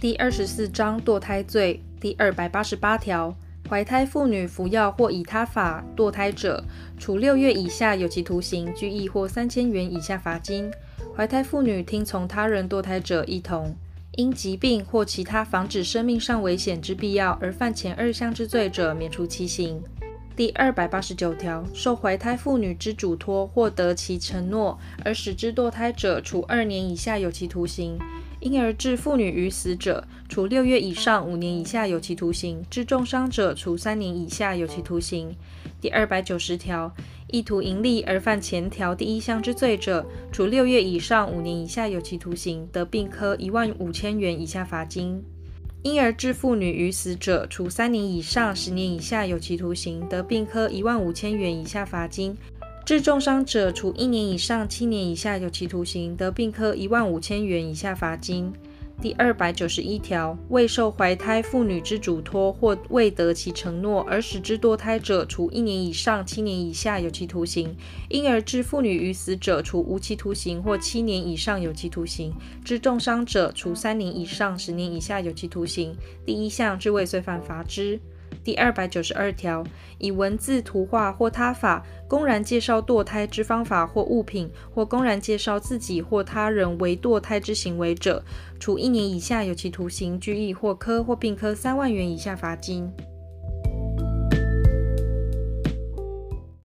[0.00, 3.36] 第二十四章堕胎罪第二百八十八条，
[3.68, 6.62] 怀胎妇女服药或以他法堕胎者，
[6.96, 10.70] 处六月以下有期徒刑、拘役或三千元以下罚金；
[11.16, 13.74] 怀胎妇女听从他人堕胎者，一同。
[14.12, 19.82] 因疾病或其他防止生命上危险之必要而犯前二项之罪者，免除其刑。
[20.36, 27.98] 第二百八十九条，受怀胎妇女之嘱托或得其承诺而使之堕胎者，处二年以下有期徒刑。
[28.40, 35.34] 因而致妇女于死者，处六月以上五年以下有期徒刑；致重伤者，处三年以下有期徒刑。
[35.80, 36.94] 第二百九十条，
[37.28, 45.22] 意图营利而犯前条第一项之罪者，处六月以上五年以下有期徒刑，得并科一万五千元以下罚金。
[45.82, 52.36] 因而致妇女于死者，处三年以上十年以下有期徒刑，得并科一万五千元以下罚金。
[52.88, 58.50] 致重伤者，处一年以上七年以下有期徒刑，得并科一万五千元以下罚金。
[59.02, 67.76] 第二百九十一条，未受怀胎妇女之嘱托或未得其承诺而使之堕胎者，处一年以上七年以下有期徒刑。
[68.08, 72.32] 因而致妇女于死者，处无期徒刑或七年以上有期徒刑。
[72.64, 75.94] 致重伤者，处三年以上十年以下有期徒刑。
[76.24, 78.00] 第一项之未遂犯，罚之。
[78.48, 79.62] 第二百九十二条，
[79.98, 88.24] 以文字、图画或他法公然介绍堕胎之方法或物品，或公然介绍自己或他人为堕胎之行为者，
[88.58, 92.90] 处一年以下有期徒刑、拘役或科或并科三万元以下罚金。